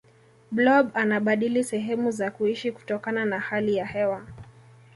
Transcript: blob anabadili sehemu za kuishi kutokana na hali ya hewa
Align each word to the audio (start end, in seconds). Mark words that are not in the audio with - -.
blob 0.51 0.91
anabadili 0.97 1.63
sehemu 1.63 2.11
za 2.11 2.31
kuishi 2.31 2.71
kutokana 2.71 3.25
na 3.25 3.39
hali 3.39 3.75
ya 3.75 3.85
hewa 3.85 4.25